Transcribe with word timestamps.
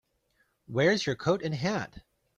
Where's 0.65 1.05
your 1.05 1.15
coat 1.15 1.43
and 1.43 1.53
hat? 1.53 2.01